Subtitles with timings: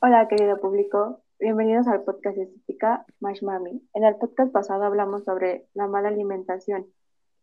[0.00, 1.20] Hola, querido público.
[1.40, 3.82] Bienvenidos al podcast de Estética Mash Mami.
[3.94, 6.86] En el podcast pasado hablamos sobre la mala alimentación,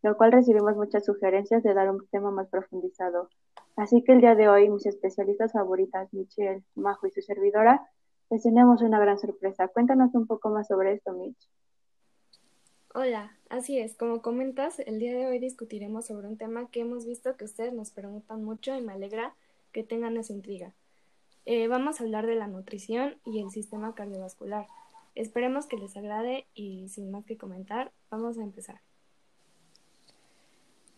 [0.01, 3.27] lo cual recibimos muchas sugerencias de dar un tema más profundizado.
[3.75, 7.85] Así que el día de hoy, mis especialistas favoritas, Michelle, Majo y su servidora,
[8.29, 9.67] les tenemos una gran sorpresa.
[9.67, 11.49] Cuéntanos un poco más sobre esto, Mitch.
[12.96, 17.07] Hola, así es, como comentas, el día de hoy discutiremos sobre un tema que hemos
[17.07, 19.34] visto que ustedes nos preguntan mucho y me alegra
[19.71, 20.75] que tengan esa intriga.
[21.48, 24.68] Eh, vamos a hablar de la nutrición y el sistema cardiovascular.
[25.15, 28.79] Esperemos que les agrade y sin más que comentar, vamos a empezar.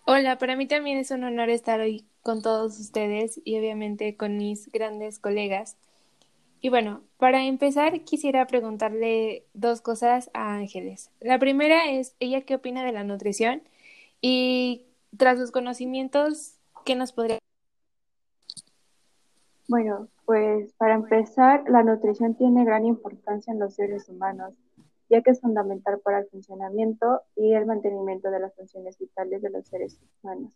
[0.03, 4.35] Hola, para mí también es un honor estar hoy con todos ustedes y obviamente con
[4.35, 5.77] mis grandes colegas.
[6.61, 11.11] Y bueno, para empezar quisiera preguntarle dos cosas a Ángeles.
[11.19, 13.61] La primera es, ¿ella qué opina de la nutrición?
[14.21, 17.39] Y tras sus conocimientos, ¿qué nos podría
[19.67, 24.53] bueno, pues para empezar, la nutrición tiene gran importancia en los seres humanos,
[25.09, 29.49] ya que es fundamental para el funcionamiento y el mantenimiento de las funciones vitales de
[29.49, 30.53] los seres humanos.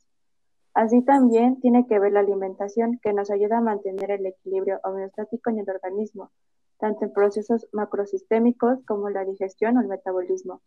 [0.73, 5.49] Así también tiene que ver la alimentación, que nos ayuda a mantener el equilibrio homeostático
[5.49, 6.31] en el organismo,
[6.77, 10.61] tanto en procesos macrosistémicos como la digestión o el metabolismo.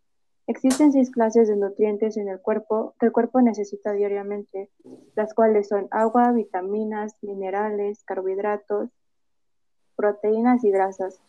[0.45, 4.69] Existen seis clases de nutrientes en el cuerpo que el cuerpo necesita diariamente,
[5.15, 8.89] las cuales son agua, vitaminas, minerales, carbohidratos,
[9.95, 11.21] proteínas y grasas.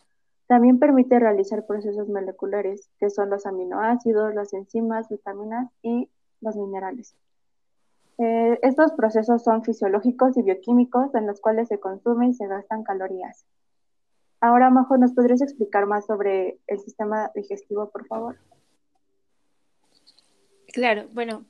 [0.47, 6.09] También permite realizar procesos moleculares, que son los aminoácidos, las enzimas, vitaminas y
[6.41, 7.15] los minerales.
[8.17, 12.83] Eh, estos procesos son fisiológicos y bioquímicos en los cuales se consumen y se gastan
[12.83, 13.45] calorías.
[14.39, 18.37] Ahora, Majo, ¿nos podrías explicar más sobre el sistema digestivo, por favor?
[20.67, 21.45] Claro, bueno,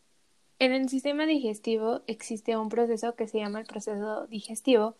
[0.60, 4.96] en el sistema digestivo existe un proceso que se llama el proceso digestivo,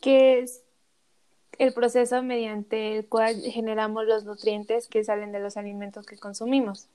[0.00, 0.64] que es
[1.58, 6.88] el proceso mediante el cual generamos los nutrientes que salen de los alimentos que consumimos.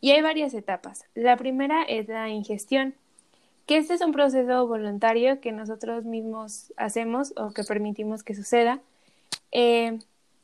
[0.00, 1.04] Y hay varias etapas.
[1.14, 2.94] La primera es la ingestión,
[3.66, 8.80] que este es un proceso voluntario que nosotros mismos hacemos o que permitimos que suceda.
[9.52, 9.98] Eh,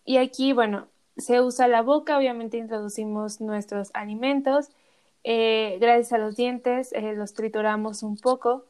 [0.04, 4.70] y aquí, bueno, se usa la boca, obviamente introducimos nuestros alimentos
[5.22, 8.64] eh, gracias a los dientes eh, los trituramos un poco.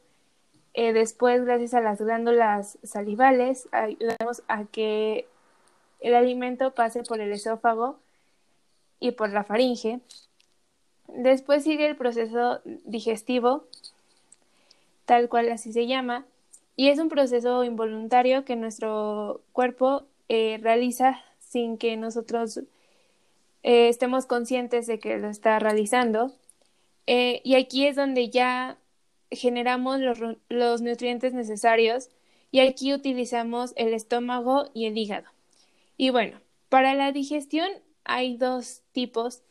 [0.73, 5.27] Después, gracias a las glándulas salivales, ayudamos a que
[5.99, 7.99] el alimento pase por el esófago
[9.01, 9.99] y por la faringe.
[11.09, 13.65] Después sigue el proceso digestivo,
[15.05, 16.25] tal cual así se llama,
[16.75, 22.61] y es un proceso involuntario que nuestro cuerpo realiza sin que nosotros
[23.63, 26.33] estemos conscientes de que lo está realizando.
[27.07, 28.77] Eh, y aquí es donde ya
[29.31, 30.19] generamos los,
[30.49, 32.09] los nutrientes necesarios
[32.51, 35.27] y aquí utilizamos el estómago y el hígado.
[35.97, 36.39] Y bueno,
[36.69, 37.69] para la digestión
[38.03, 39.43] hay dos tipos,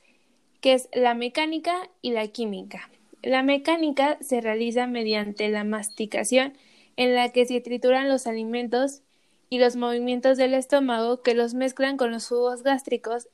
[0.60, 2.90] que es la mecánica y la química.
[3.22, 6.54] La mecánica se realiza mediante la masticación,
[6.96, 9.02] en la que se trituran los alimentos
[9.50, 13.28] y los movimientos del estómago que los mezclan con los jugos gástricos.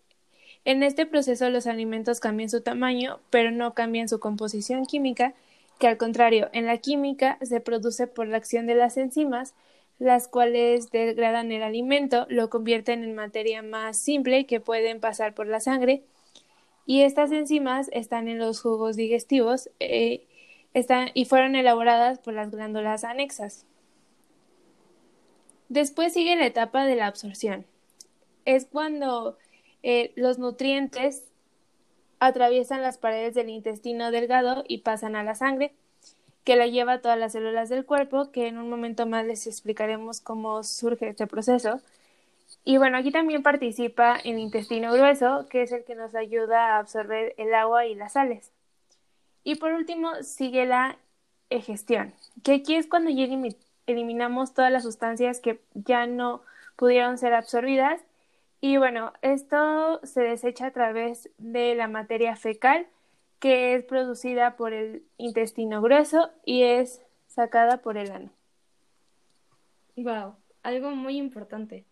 [0.65, 5.35] En este proceso los alimentos cambian su tamaño, pero no cambian su composición química,
[5.79, 9.55] que al contrario, en la química se produce por la acción de las enzimas,
[9.99, 15.47] las cuales degradan el alimento, lo convierten en materia más simple que pueden pasar por
[15.47, 16.03] la sangre,
[16.87, 20.27] y estas enzimas están en los jugos digestivos eh,
[20.73, 23.67] están, y fueron elaboradas por las glándulas anexas.
[25.69, 27.67] Después sigue la etapa de la absorción.
[28.45, 29.37] Es cuando
[29.83, 31.25] eh, los nutrientes
[32.21, 35.75] atraviesan las paredes del intestino delgado y pasan a la sangre,
[36.45, 39.49] que la lleva a todas las células del cuerpo, que en un momento más les
[39.49, 41.81] explicaremos cómo surge este proceso.
[42.69, 46.79] Y bueno, aquí también participa el intestino grueso, que es el que nos ayuda a
[46.79, 48.51] absorber el agua y las sales.
[49.45, 50.99] Y por último sigue la
[51.49, 53.29] egestión, que aquí es cuando ya
[53.87, 56.43] eliminamos todas las sustancias que ya no
[56.75, 58.03] pudieron ser absorbidas
[58.61, 62.89] y bueno, esto se desecha a través de la materia fecal
[63.39, 68.31] que es producida por el intestino grueso y es sacada por el ano.
[69.95, 70.35] Wow,
[70.65, 71.85] algo muy importante.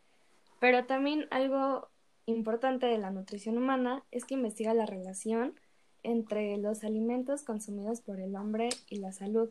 [0.61, 1.89] Pero también algo
[2.27, 5.55] importante de la nutrición humana es que investiga la relación
[6.03, 9.51] entre los alimentos consumidos por el hombre y la salud,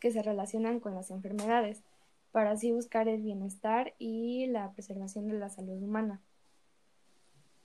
[0.00, 1.82] que se relacionan con las enfermedades,
[2.30, 6.20] para así buscar el bienestar y la preservación de la salud humana.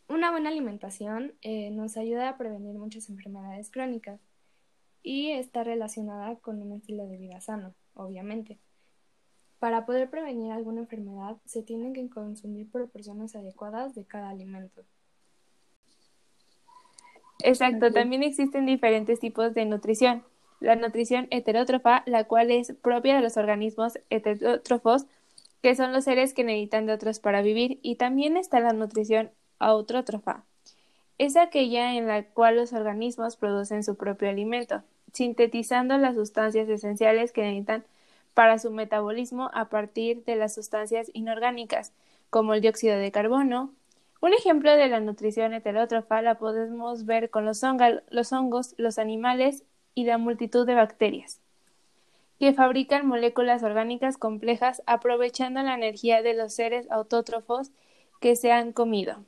[0.07, 4.19] Una buena alimentación eh, nos ayuda a prevenir muchas enfermedades crónicas
[5.01, 8.59] y está relacionada con un estilo de vida sano, obviamente.
[9.63, 14.81] Para poder prevenir alguna enfermedad se tienen que consumir proporciones adecuadas de cada alimento.
[17.41, 20.25] Exacto, también existen diferentes tipos de nutrición.
[20.59, 25.05] La nutrición heterótrofa, la cual es propia de los organismos heterótrofos,
[25.61, 29.31] que son los seres que necesitan de otros para vivir, y también está la nutrición
[29.59, 30.43] autrótrofa.
[31.17, 34.83] Es aquella en la cual los organismos producen su propio alimento,
[35.13, 37.85] sintetizando las sustancias esenciales que necesitan
[38.33, 41.93] para su metabolismo a partir de las sustancias inorgánicas,
[42.29, 43.73] como el dióxido de carbono.
[44.21, 47.61] Un ejemplo de la nutrición heterótrofa la podemos ver con los,
[48.09, 49.63] los hongos, los animales
[49.95, 51.41] y la multitud de bacterias,
[52.39, 57.71] que fabrican moléculas orgánicas complejas aprovechando la energía de los seres autótrofos
[58.19, 59.25] que se han comido.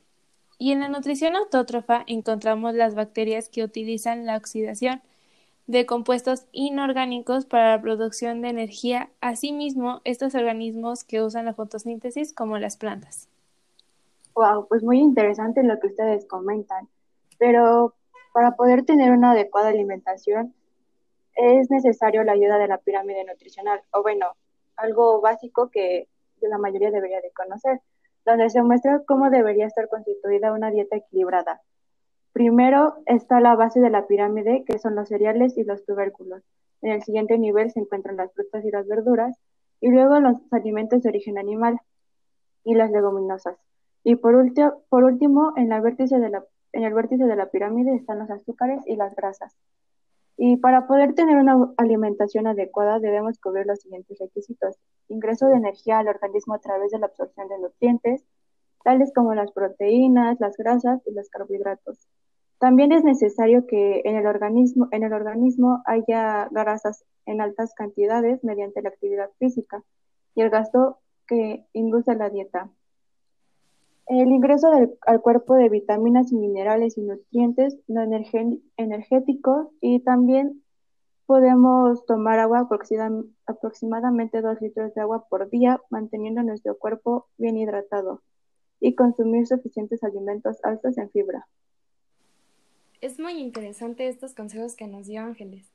[0.58, 5.02] Y en la nutrición autótrofa encontramos las bacterias que utilizan la oxidación
[5.66, 12.32] de compuestos inorgánicos para la producción de energía, asimismo estos organismos que usan la fotosíntesis
[12.32, 13.28] como las plantas.
[14.34, 16.88] Wow, pues muy interesante lo que ustedes comentan,
[17.38, 17.94] pero
[18.32, 20.54] para poder tener una adecuada alimentación
[21.34, 24.26] es necesario la ayuda de la pirámide nutricional, o bueno,
[24.76, 26.08] algo básico que
[26.40, 27.80] la mayoría debería de conocer,
[28.24, 31.62] donde se muestra cómo debería estar constituida una dieta equilibrada.
[32.36, 36.42] Primero está la base de la pirámide, que son los cereales y los tubérculos.
[36.82, 39.34] En el siguiente nivel se encuentran las frutas y las verduras,
[39.80, 41.80] y luego los alimentos de origen animal
[42.62, 43.56] y las leguminosas.
[44.04, 45.82] Y por, último, en, en el
[46.94, 49.56] vértice de la pirámide están los azúcares y las grasas.
[50.36, 54.76] Y para poder tener una alimentación adecuada debemos cubrir los siguientes requisitos.
[55.08, 58.26] Ingreso de energía al organismo a través de la absorción de nutrientes,
[58.84, 62.06] tales como las proteínas, las grasas y los carbohidratos.
[62.58, 69.30] También es necesario que en el organismo, haya grasas en altas cantidades mediante la actividad
[69.38, 69.82] física
[70.34, 72.70] y el gasto que induce la dieta.
[74.06, 74.70] El ingreso
[75.00, 78.02] al cuerpo de vitaminas y minerales y nutrientes no
[78.76, 80.62] energéticos y también
[81.26, 82.68] podemos tomar agua
[83.46, 88.22] aproximadamente 2 litros de agua por día, manteniendo nuestro cuerpo bien hidratado
[88.78, 91.48] y consumir suficientes alimentos altos en fibra.
[93.06, 95.70] Es muy interesante estos consejos que nos dio Ángeles.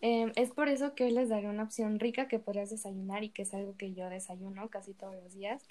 [0.00, 3.28] Em, es por eso que hoy les daré una opción rica que podrías desayunar y
[3.28, 5.62] que es algo que yo desayuno casi todos los días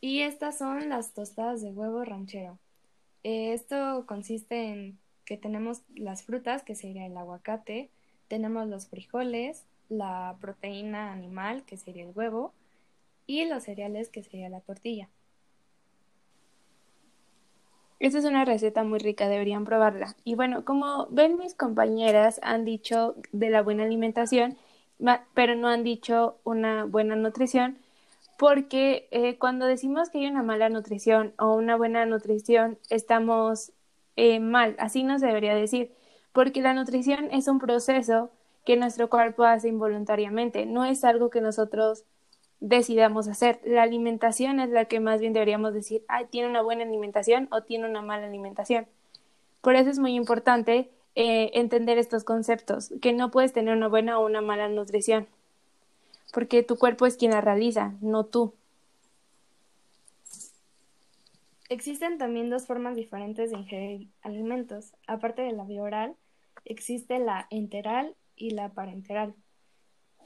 [0.00, 2.58] y estas son las tostadas de huevo ranchero.
[3.22, 7.88] Eh, esto consiste en que tenemos las frutas, que sería el aguacate,
[8.26, 12.52] tenemos los frijoles, la proteína animal, que sería el huevo,
[13.28, 15.08] y los cereales, que sería la tortilla.
[17.98, 20.16] Esta es una receta muy rica, deberían probarla.
[20.24, 24.56] Y bueno, como ven mis compañeras han dicho de la buena alimentación,
[25.34, 27.78] pero no han dicho una buena nutrición,
[28.38, 33.72] porque eh, cuando decimos que hay una mala nutrición o una buena nutrición, estamos
[34.16, 35.92] eh, mal, así no se debería decir,
[36.32, 38.30] porque la nutrición es un proceso
[38.66, 42.04] que nuestro cuerpo hace involuntariamente, no es algo que nosotros
[42.60, 43.60] decidamos hacer.
[43.64, 47.62] La alimentación es la que más bien deberíamos decir, ay, tiene una buena alimentación o
[47.62, 48.86] tiene una mala alimentación.
[49.60, 54.18] Por eso es muy importante eh, entender estos conceptos, que no puedes tener una buena
[54.18, 55.26] o una mala nutrición
[56.36, 58.52] porque tu cuerpo es quien la realiza, no tú.
[61.70, 64.92] Existen también dos formas diferentes de ingerir alimentos.
[65.06, 66.14] Aparte de la vía oral,
[66.66, 69.34] existe la enteral y la parenteral.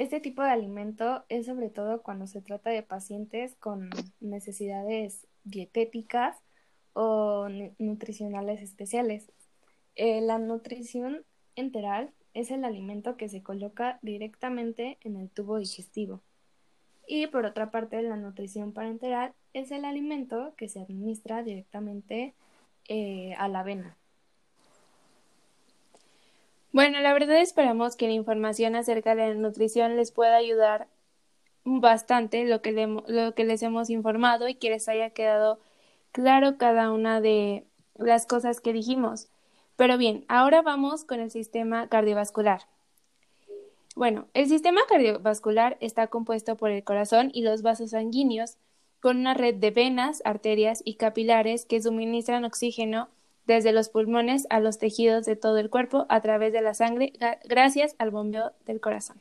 [0.01, 6.39] Este tipo de alimento es sobre todo cuando se trata de pacientes con necesidades dietéticas
[6.95, 9.31] o nutricionales especiales.
[9.97, 16.23] Eh, la nutrición enteral es el alimento que se coloca directamente en el tubo digestivo.
[17.07, 22.35] Y por otra parte, la nutrición parenteral es el alimento que se administra directamente
[22.89, 24.00] eh, a la avena.
[26.73, 30.87] Bueno, la verdad esperamos que la información acerca de la nutrición les pueda ayudar
[31.65, 35.59] bastante lo que, lo que les hemos informado y que les haya quedado
[36.13, 39.29] claro cada una de las cosas que dijimos.
[39.77, 42.63] Pero bien, ahora vamos con el sistema cardiovascular.
[43.97, 48.57] Bueno, el sistema cardiovascular está compuesto por el corazón y los vasos sanguíneos,
[49.01, 53.09] con una red de venas, arterias y capilares que suministran oxígeno
[53.51, 57.13] desde los pulmones a los tejidos de todo el cuerpo a través de la sangre
[57.49, 59.21] gracias al bombeo del corazón.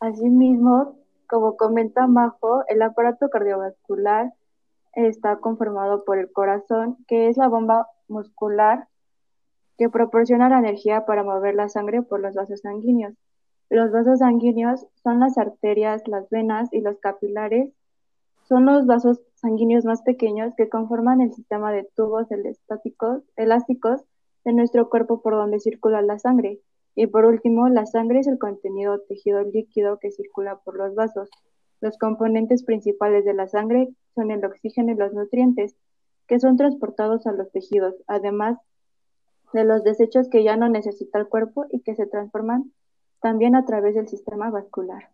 [0.00, 0.96] Asimismo,
[1.28, 4.32] como comenta Majo, el aparato cardiovascular
[4.94, 8.88] está conformado por el corazón, que es la bomba muscular
[9.78, 13.14] que proporciona la energía para mover la sangre por los vasos sanguíneos.
[13.70, 17.72] Los vasos sanguíneos son las arterias, las venas y los capilares.
[18.48, 22.28] Son los vasos sanguíneos más pequeños que conforman el sistema de tubos
[23.36, 24.00] elásticos
[24.44, 26.60] de nuestro cuerpo por donde circula la sangre.
[26.94, 31.28] Y por último, la sangre es el contenido tejido líquido que circula por los vasos.
[31.80, 35.74] Los componentes principales de la sangre son el oxígeno y los nutrientes,
[36.28, 38.58] que son transportados a los tejidos, además
[39.52, 42.72] de los desechos que ya no necesita el cuerpo y que se transforman
[43.20, 45.11] también a través del sistema vascular.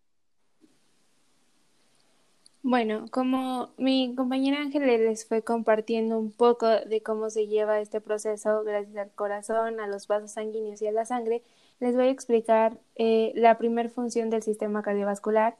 [2.70, 8.02] Bueno, como mi compañera Ángeles les fue compartiendo un poco de cómo se lleva este
[8.02, 11.42] proceso gracias al corazón, a los vasos sanguíneos y a la sangre,
[11.80, 15.56] les voy a explicar eh, la primera función del sistema cardiovascular.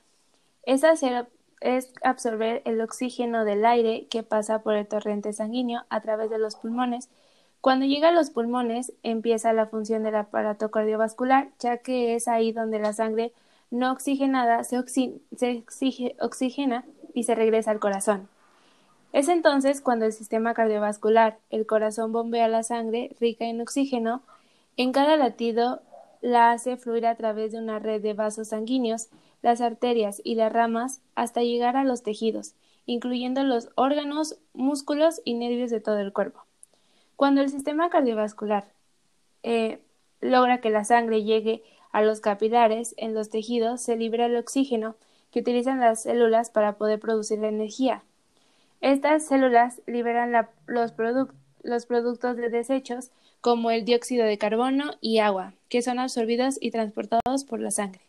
[0.65, 1.29] Es, hacer,
[1.63, 6.39] es absorber el oxígeno del aire que pasa por el torrente sanguíneo a través de
[6.39, 7.09] los pulmones.
[7.63, 12.53] Cuando llega a los pulmones empieza la función del aparato cardiovascular, ya que es ahí
[12.53, 13.33] donde la sangre
[13.71, 16.85] no oxigenada se oxigena
[17.15, 18.29] y se regresa al corazón.
[19.13, 24.23] Es entonces cuando el sistema cardiovascular, el corazón bombea la sangre rica en oxígeno,
[24.77, 25.81] en cada latido
[26.21, 29.09] la hace fluir a través de una red de vasos sanguíneos,
[29.43, 32.55] las arterias y las ramas hasta llegar a los tejidos,
[32.87, 36.45] incluyendo los órganos, músculos y nervios de todo el cuerpo.
[37.17, 38.69] Cuando el sistema cardiovascular
[39.43, 39.81] eh,
[40.21, 41.63] logra que la sangre llegue
[41.93, 44.97] a los capilares en los tejidos, se libera el oxígeno
[45.31, 48.03] que utilizan las células para poder producir la energía.
[48.81, 50.33] Estas células liberan
[50.67, 50.95] los,
[51.63, 56.71] los productos de desechos como el dióxido de carbono y agua, que son absorbidos y
[56.71, 58.01] transportados por la sangre.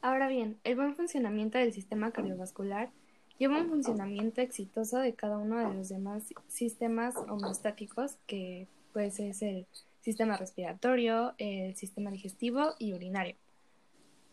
[0.00, 2.90] Ahora bien, el buen funcionamiento del sistema cardiovascular
[3.38, 9.42] lleva un funcionamiento exitoso de cada uno de los demás sistemas homeostáticos, que pues es
[9.42, 9.66] el
[10.02, 13.36] sistema respiratorio, el sistema digestivo y urinario.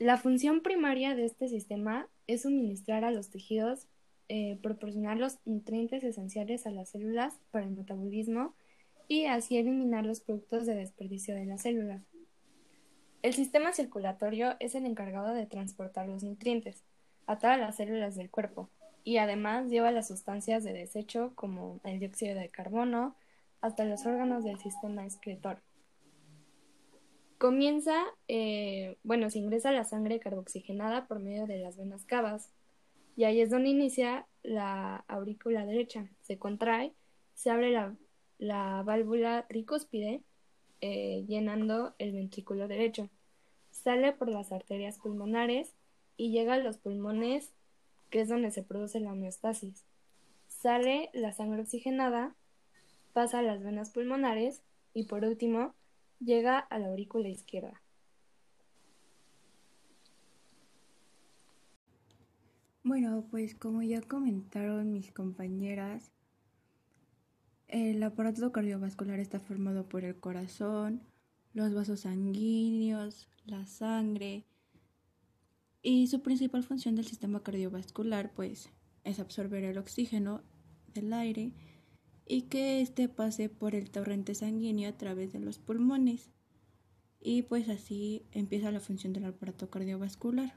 [0.01, 3.86] La función primaria de este sistema es suministrar a los tejidos,
[4.29, 8.55] eh, proporcionar los nutrientes esenciales a las células para el metabolismo
[9.08, 12.01] y así eliminar los productos de desperdicio de las células.
[13.22, 16.84] El sistema circulatorio es el encargado de transportar los nutrientes
[17.27, 18.72] a todas las células del cuerpo
[19.03, 23.15] y además lleva las sustancias de desecho como el dióxido de carbono
[23.62, 25.62] hasta los órganos del sistema excretor.
[27.41, 32.51] Comienza, eh, bueno, se ingresa la sangre carboxigenada por medio de las venas cavas
[33.15, 36.07] y ahí es donde inicia la aurícula derecha.
[36.21, 36.93] Se contrae,
[37.33, 37.71] se abre
[38.38, 40.21] la, válvula tricúspide
[40.81, 43.10] eh, llenando el ventrículo derecho.
[43.71, 45.74] Sale por las arterias pulmonares
[46.17, 47.53] y llega a los pulmones,
[48.12, 49.83] que es donde se produce la homeostasis.
[50.48, 52.36] Sale la sangre oxigenada,
[53.13, 54.62] pasa a las venas pulmonares
[54.93, 55.74] y por último
[56.23, 57.81] llega a la aurícula izquierda.
[62.83, 66.11] Bueno, pues como ya comentaron mis compañeras,
[67.67, 71.01] el aparato cardiovascular está formado por el corazón,
[71.53, 74.45] los vasos sanguíneos, la sangre
[75.81, 78.71] y su principal función del sistema cardiovascular pues
[79.03, 80.43] es absorber el oxígeno
[80.93, 81.53] del aire
[82.31, 86.29] y que éste pase por el torrente sanguíneo a través de los pulmones.
[87.19, 90.53] Y pues así empieza la función del aparato cardiovascular.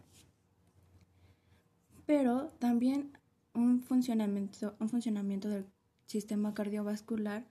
[2.06, 3.18] Pero también
[3.54, 5.66] un funcionamiento, un funcionamiento del
[6.06, 7.44] sistema cardiovascular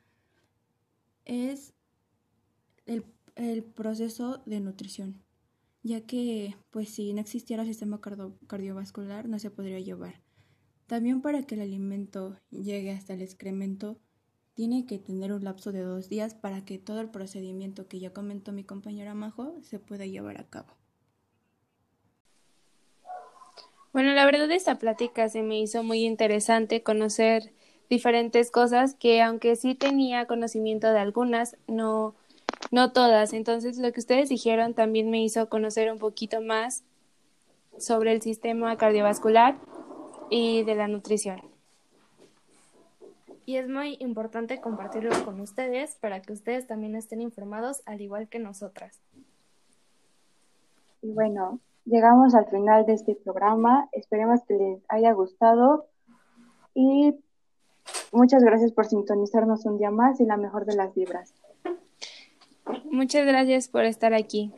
[1.26, 1.74] es
[2.86, 3.04] el,
[3.36, 5.22] el proceso de nutrición,
[5.82, 10.22] ya que pues si no existiera el sistema cardiovascular no se podría llevar.
[10.88, 14.00] También para que el alimento llegue hasta el excremento
[14.54, 18.14] tiene que tener un lapso de dos días para que todo el procedimiento que ya
[18.14, 20.68] comentó mi compañera Majo se pueda llevar a cabo.
[23.94, 27.54] Bueno, la verdad esta plática se me hizo muy interesante conocer
[27.90, 32.16] diferentes cosas que aunque sí tenía conocimiento de algunas, no,
[32.72, 33.34] no todas.
[33.34, 36.84] Entonces lo que ustedes dijeron también me hizo conocer un poquito más
[37.78, 39.58] sobre el sistema cardiovascular
[40.30, 41.53] y de la nutrición
[43.46, 48.28] y es muy importante compartirlo con ustedes para que ustedes también estén informados al igual
[48.28, 49.00] que nosotras.
[51.02, 53.90] Y bueno, llegamos al final de este programa.
[53.92, 55.88] Esperemos que les haya gustado
[56.74, 57.16] y
[58.12, 61.34] muchas gracias por sintonizarnos un día más y la mejor de las vibras.
[62.86, 64.54] Muchas gracias por estar aquí.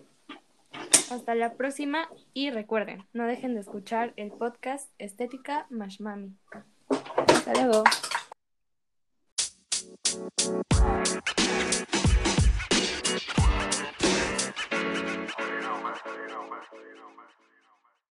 [1.11, 6.35] Hasta la próxima y recuerden, no dejen de escuchar el podcast Estética Mashmami.
[7.27, 7.83] Hasta luego.
[10.15, 10.45] Thank you.